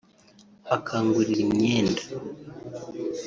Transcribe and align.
akangurira 0.75 1.41
imyenda 1.47 2.03